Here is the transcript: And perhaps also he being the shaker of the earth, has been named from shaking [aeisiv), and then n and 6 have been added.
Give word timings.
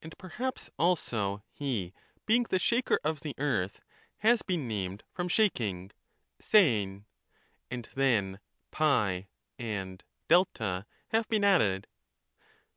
And 0.00 0.16
perhaps 0.16 0.70
also 0.78 1.42
he 1.50 1.92
being 2.24 2.44
the 2.44 2.60
shaker 2.60 3.00
of 3.02 3.22
the 3.22 3.34
earth, 3.36 3.80
has 4.18 4.42
been 4.42 4.68
named 4.68 5.02
from 5.10 5.26
shaking 5.26 5.90
[aeisiv), 6.40 7.04
and 7.68 7.84
then 7.96 8.38
n 8.78 9.28
and 9.58 10.04
6 10.38 10.62
have 11.08 11.28
been 11.28 11.42
added. 11.42 11.88